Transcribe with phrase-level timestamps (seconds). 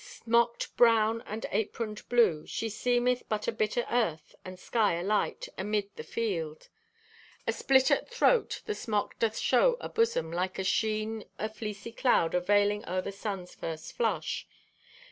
[0.03, 5.47] Smocked brown and aproned blue, she seemeth but a bit o' earth and sky alight
[5.59, 6.69] amid the field.
[7.47, 11.91] Asplit at throat, the smock doth show a busom like to a sheen o' fleecy
[11.91, 14.47] cloud aveiling o'er the sun's first flush.